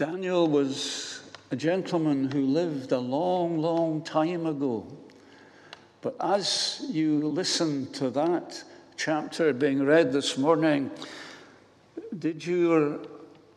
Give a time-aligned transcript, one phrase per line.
[0.00, 1.20] Daniel was
[1.50, 4.86] a gentleman who lived a long, long time ago.
[6.00, 8.64] But as you listen to that
[8.96, 10.90] chapter being read this morning,
[12.18, 13.00] did your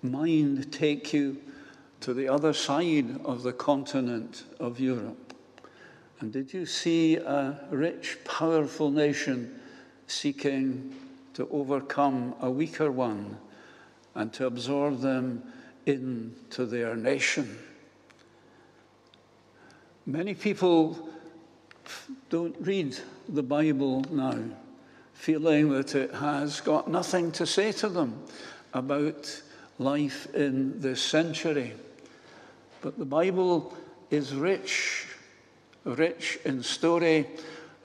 [0.02, 1.38] mind take you
[2.02, 5.34] to the other side of the continent of Europe?
[6.20, 9.62] And did you see a rich, powerful nation
[10.08, 10.94] seeking
[11.36, 13.38] to overcome a weaker one
[14.14, 15.42] and to absorb them
[15.86, 17.58] into their nation?
[20.06, 21.10] Many people
[22.30, 22.98] don't read
[23.30, 24.38] the Bible now,
[25.14, 28.22] feeling that it has got nothing to say to them
[28.74, 29.42] about
[29.80, 31.74] life in this century.
[32.82, 33.74] But the Bible
[34.12, 35.08] is rich,
[35.86, 37.28] rich in story,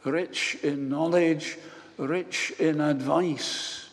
[0.04, 1.56] rich in knowledge,
[1.96, 3.88] rich in advice.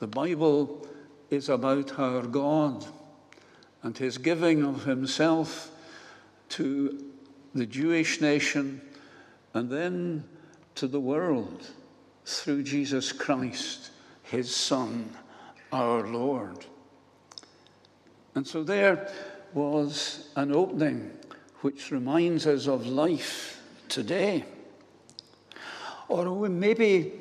[0.00, 0.87] The Bible
[1.30, 2.86] is about our God
[3.82, 5.70] and his giving of himself
[6.50, 7.04] to
[7.54, 8.80] the Jewish nation
[9.54, 10.24] and then
[10.74, 11.66] to the world
[12.24, 13.90] through Jesus Christ,
[14.22, 15.10] his Son,
[15.72, 16.66] our Lord.
[18.34, 19.10] And so there
[19.54, 21.10] was an opening
[21.60, 24.44] which reminds us of life today.
[26.08, 27.12] Or maybe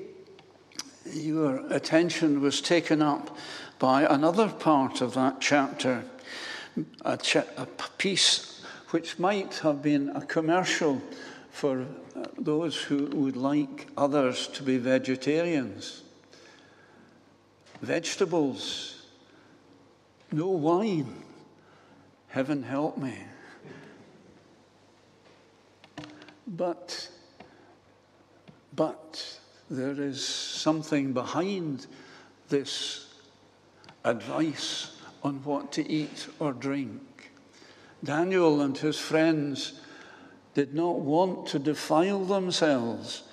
[1.11, 3.35] your attention was taken up
[3.80, 6.03] by another part of that chapter,
[7.02, 7.20] a,
[7.58, 7.66] a
[7.97, 11.02] piece which might have been a commercial
[11.52, 16.03] for uh, those who would like others to be vegetarians.
[17.81, 19.06] Vegetables,
[20.31, 21.23] no wine
[22.38, 23.16] Heaven help me.
[26.45, 27.09] But,
[28.75, 29.39] but
[29.72, 31.88] there is something behind
[32.50, 33.06] this
[34.08, 37.31] advice on what to eat or drink.
[38.03, 39.81] Daniel and his friends
[40.53, 43.23] did not want to defile themselves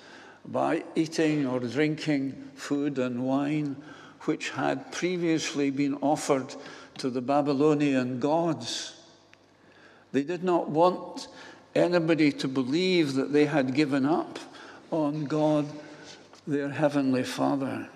[0.45, 3.75] by eating or drinking food and wine
[4.21, 6.55] which had previously been offered
[6.97, 8.99] to the Babylonian gods.
[10.11, 11.27] They did not want
[11.75, 14.39] anybody to believe that they had given up
[14.91, 15.65] on God,
[16.47, 17.89] their Heavenly Father.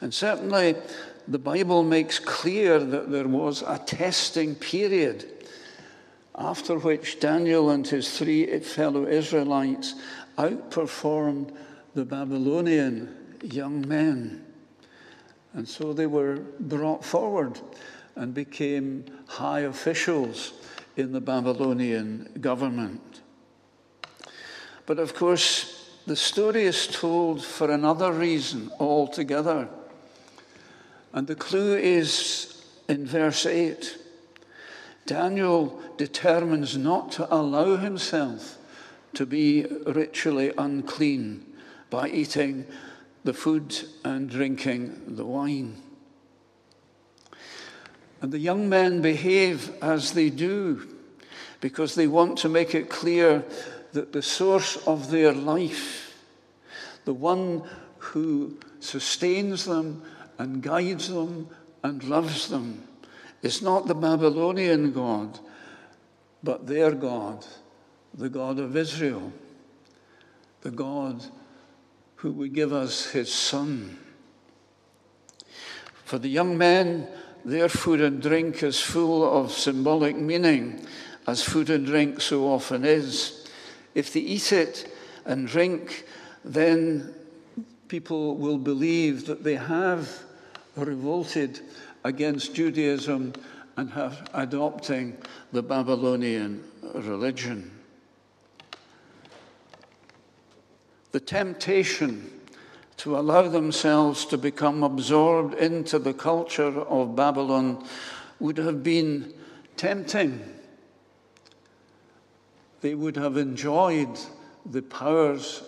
[0.00, 0.76] And certainly,
[1.28, 5.26] the Bible makes clear that there was a testing period
[6.34, 9.94] after which Daniel and his three fellow Israelites
[10.38, 11.54] outperformed
[11.94, 14.44] the Babylonian young men.
[15.52, 17.60] And so they were brought forward
[18.16, 20.52] and became high officials
[20.96, 23.20] in the Babylonian government.
[24.86, 29.68] But of course, the story is told for another reason altogether.
[31.18, 33.98] And the clue is in verse 8.
[35.04, 38.56] Daniel determines not to allow himself
[39.14, 41.44] to be ritually unclean
[41.90, 42.66] by eating
[43.24, 43.74] the food
[44.04, 45.82] and drinking the wine.
[48.22, 50.86] And the young men behave as they do
[51.60, 53.44] because they want to make it clear
[53.90, 56.16] that the source of their life,
[57.06, 57.64] the one
[57.98, 60.04] who sustains them
[60.38, 61.48] and guides them
[61.82, 62.84] and loves them,
[63.42, 65.38] It's not the Babylonian God,
[66.42, 67.44] but their God,
[68.14, 69.32] the God of Israel,
[70.62, 71.24] the God
[72.16, 73.98] who would give us his Son.
[76.04, 77.06] For the young men,
[77.44, 80.86] their food and drink is full of symbolic meaning,
[81.26, 83.46] as food and drink so often is.
[83.94, 84.92] If they eat it
[85.24, 86.06] and drink,
[86.44, 87.14] then
[87.88, 90.24] people will believe that they have
[90.78, 91.60] revolted
[92.04, 93.32] against Judaism
[93.76, 95.16] and have adopting
[95.52, 97.70] the Babylonian religion.
[101.12, 102.30] The temptation
[102.98, 107.84] to allow themselves to become absorbed into the culture of Babylon
[108.40, 109.32] would have been
[109.76, 110.42] tempting.
[112.80, 114.18] They would have enjoyed
[114.66, 115.62] the powers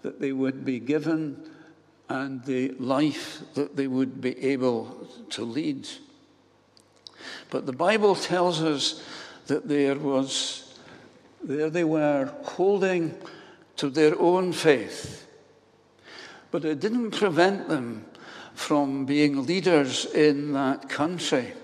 [0.00, 1.51] that they would be given
[2.12, 5.88] and the life that they would be able to lead.
[7.50, 9.02] But the Bible tells us
[9.46, 10.78] that there was,
[11.42, 13.14] there they were holding
[13.76, 15.22] to their own faith
[16.52, 18.04] but it didn't prevent them
[18.54, 21.54] from being leaders in that country.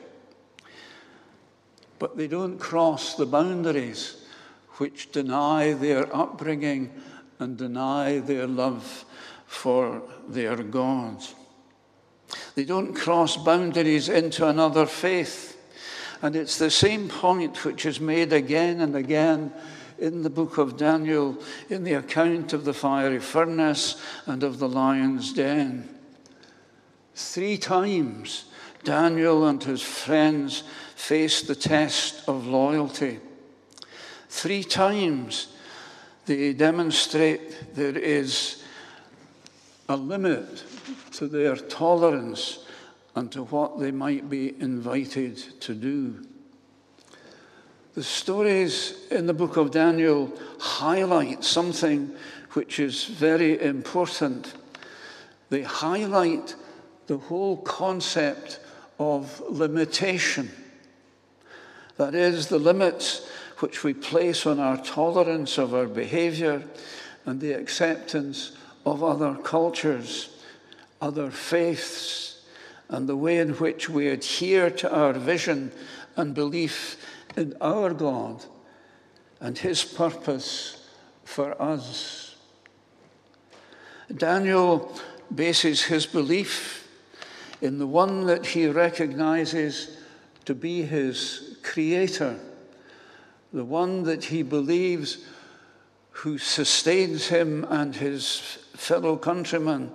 [1.98, 4.24] But they don't cross the boundaries
[4.78, 6.90] which deny their upbringing
[7.38, 9.04] and deny their love
[9.48, 11.24] for their God.
[12.54, 15.58] They don't cross boundaries into another faith
[16.20, 19.52] And it's the same point which is made again and again
[19.98, 24.68] in the book of Daniel in the account of the fiery furnace and of the
[24.68, 25.88] lion's den.
[27.14, 28.46] Three times
[28.84, 30.64] Daniel and his friends
[30.96, 33.20] faced the test of loyalty.
[34.28, 35.48] Three times
[36.26, 38.62] they demonstrate there is
[39.88, 40.64] a limit
[41.12, 42.64] to their tolerance
[43.14, 46.24] and to what they might be invited to do.
[47.94, 52.14] The stories in the book of Daniel highlight something
[52.52, 54.54] which is very important.
[55.48, 56.54] They highlight
[57.08, 58.60] the whole concept
[58.98, 60.50] of limitation.
[61.96, 66.62] That is, the limits which we place on our tolerance of our behavior
[67.24, 68.52] and the acceptance
[68.90, 70.36] of other cultures,
[71.00, 72.42] other faiths,
[72.88, 75.70] and the way in which we adhere to our vision
[76.16, 77.04] and belief
[77.36, 78.44] in our God
[79.40, 80.88] and His purpose
[81.24, 82.28] for us.
[84.16, 84.98] Daniel
[85.34, 86.88] bases his belief
[87.60, 89.98] in the one that he recognizes
[90.46, 92.38] to be his creator,
[93.52, 95.18] the one that he believes
[96.10, 99.90] who sustains him and his fellow countrymen.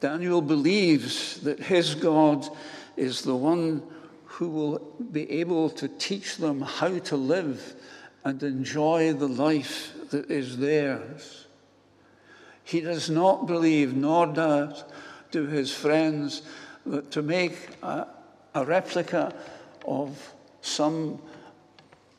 [0.00, 2.48] Daniel believes that his God
[2.96, 3.82] is the one
[4.24, 4.78] who will
[5.10, 7.74] be able to teach them how to live
[8.24, 11.46] and enjoy the life that is theirs.
[12.62, 14.84] He does not believe, nor does
[15.32, 16.42] do his friends,
[16.86, 18.06] that to make a,
[18.54, 19.34] a replica
[19.86, 21.20] of some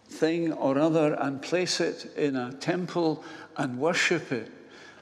[0.10, 3.24] thing or other and place it in a temple
[3.58, 4.52] and worship it,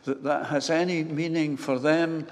[0.06, 2.28] that that has any meaning for them,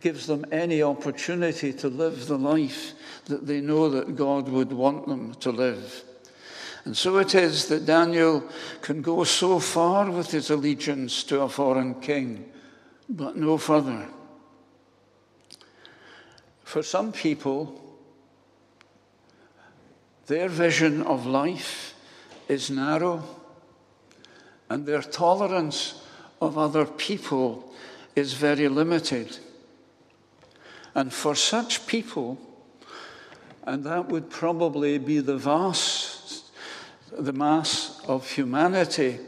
[0.00, 2.92] gives them any opportunity to live the life
[3.26, 6.04] that they know that God would want them to live.
[6.84, 8.44] And so it is that Daniel
[8.80, 12.48] can go so far with his allegiance to a foreign king,
[13.08, 14.06] but no further.
[16.62, 17.82] For some people,
[20.26, 21.94] their vision of life
[22.48, 23.22] is narrow,
[24.68, 26.05] and their tolerance
[26.40, 27.72] of other people
[28.14, 29.38] is very limited.
[30.94, 32.38] And for such people,
[33.64, 36.44] and that would probably be the vast,
[37.12, 39.18] the mass of humanity.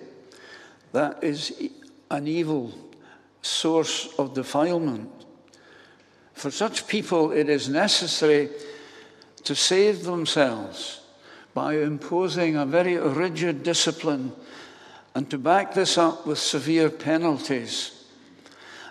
[0.93, 1.53] That is
[2.11, 2.73] an evil
[3.43, 5.11] source of defilement.
[6.35, 8.49] For such people, it is necessary
[9.45, 11.01] to save themselves
[11.53, 14.33] by imposing a very rigid discipline
[15.19, 18.05] and to back this up with severe penalties.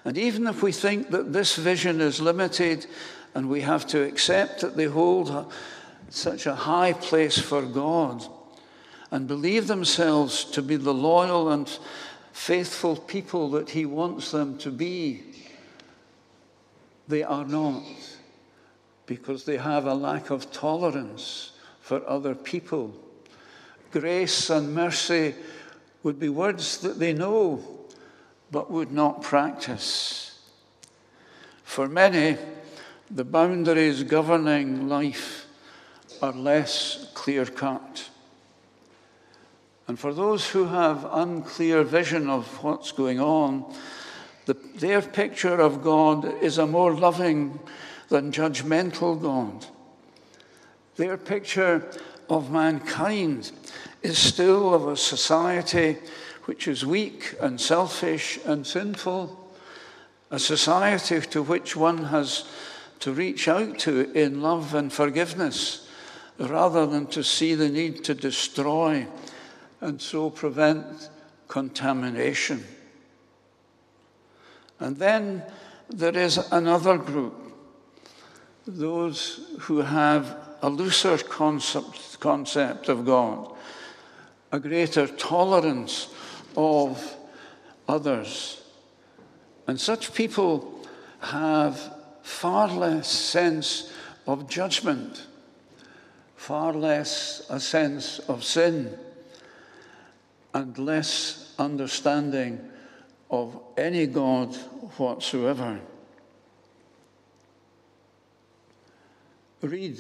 [0.03, 2.85] And even if we think that this vision is limited
[3.33, 5.45] and we have to accept that they hold a,
[6.09, 8.25] such a high place for God
[9.09, 11.69] and believe themselves to be the loyal and
[12.33, 15.23] faithful people that He wants them to be.
[17.07, 17.85] They are not
[19.06, 22.94] because they have a lack of tolerance for other people.
[23.91, 25.33] Grace and mercy
[26.07, 27.62] would be words that they know
[28.50, 30.39] but would not practice.
[31.65, 32.38] For many,
[33.12, 35.47] the boundaries governing life
[36.21, 38.09] are less clear cut.
[39.90, 43.66] And for those who have unclear vision of what's going on,
[44.45, 47.59] the, their picture of God is a more loving
[48.07, 49.66] than judgmental God.
[50.95, 51.85] Their picture
[52.30, 53.52] of mankind
[54.01, 55.97] is still of a society
[56.45, 59.54] which is weak and selfish and sinful,
[60.31, 62.45] a society to which one has
[62.99, 65.89] to reach out to in love and forgiveness
[66.39, 69.07] rather than to see the need to destroy
[69.81, 71.09] and so prevent
[71.47, 72.63] contamination.
[74.80, 75.44] And then
[75.89, 77.35] there is another group,
[78.66, 83.54] those who have a looser concept, concept of God,
[84.51, 86.07] a greater tolerance
[86.56, 87.16] of
[87.87, 88.61] others.
[89.68, 90.85] And such people
[91.19, 93.92] have far less sense
[94.25, 95.25] of judgment,
[96.35, 98.97] far less a sense of sin,
[100.54, 102.59] and less understanding
[103.30, 104.56] of any God
[104.97, 105.80] whatsoever.
[109.61, 109.97] Read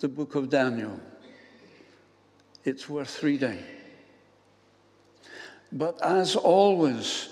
[0.00, 1.00] the book of Daniel.
[2.64, 3.58] It's worth reading.
[5.72, 7.28] But as always,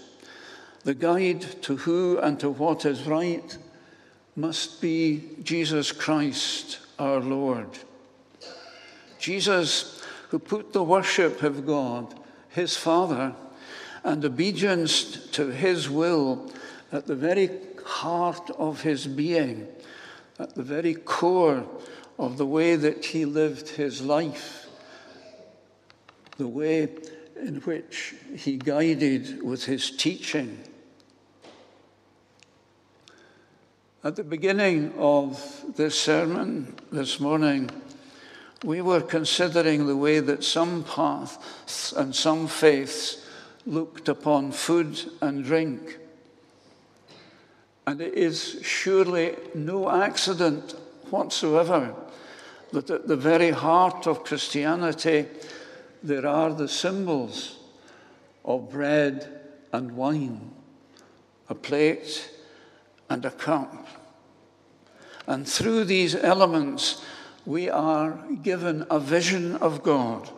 [0.84, 3.56] the guide to who and to what is right
[4.34, 7.68] must be Jesus Christ our Lord.
[9.18, 12.14] Jesus, who put the worship of God,
[12.49, 13.34] his Father,
[14.02, 16.50] and obedience to his will
[16.90, 17.50] at the very
[17.84, 19.68] heart of his being,
[20.38, 21.66] at the very core
[22.18, 24.70] of the way that he lived his life,
[26.40, 26.88] the way
[27.37, 30.59] in which he guided with his teaching.
[34.02, 37.68] At the beginning of this sermon this morning,
[38.64, 43.26] we were considering the way that some paths and some faiths
[43.66, 45.99] looked upon food and drink.
[47.87, 50.75] And it is surely no accident
[51.11, 51.94] whatsoever
[52.73, 55.26] that at the very heart of Christianity
[56.02, 57.59] there are the symbols
[58.45, 59.40] of bread
[59.73, 60.50] and wine,
[61.49, 62.30] a plate
[63.09, 63.87] and a cup.
[65.26, 67.04] And through these elements,
[67.47, 70.30] we are given a vision of God,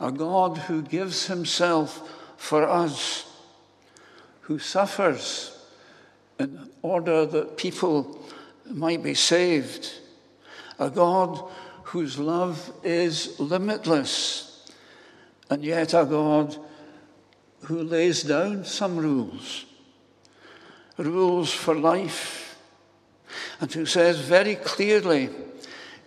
[0.00, 3.30] a God who gives himself for us,
[4.42, 5.56] who suffers
[6.38, 8.20] in order that people
[8.66, 9.92] might be saved,
[10.78, 11.42] a God
[11.84, 14.53] whose love is limitless,
[15.50, 16.56] and yet a God
[17.62, 19.64] who lays down some rules,
[20.98, 22.58] rules for life,
[23.60, 25.30] and who says very clearly,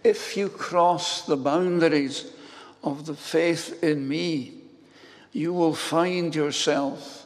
[0.03, 2.31] if you cross the boundaries
[2.83, 4.53] of the faith in me,
[5.31, 7.25] you will find yourself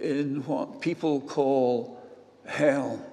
[0.00, 2.00] in what people call
[2.44, 3.04] hell.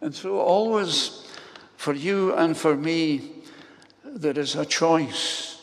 [0.00, 1.26] And so, always
[1.76, 3.32] for you and for me,
[4.04, 5.55] there is a choice.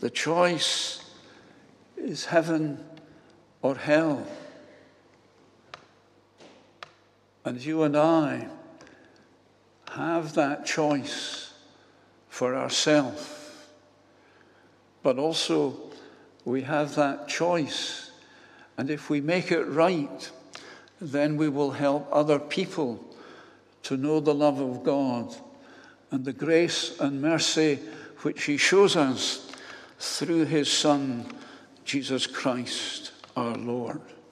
[0.00, 1.02] The choice
[1.96, 2.84] is heaven
[3.62, 4.26] or hell.
[7.44, 8.48] And you and I
[9.92, 11.52] have that choice
[12.28, 13.32] for ourselves.
[15.02, 15.78] But also,
[16.44, 18.10] we have that choice.
[18.76, 20.30] And if we make it right,
[21.00, 23.02] then we will help other people
[23.84, 25.34] to know the love of God
[26.10, 27.78] and the grace and mercy
[28.22, 29.45] which He shows us
[29.98, 31.26] through His Son,
[31.84, 34.00] Jesus Christ our Lord.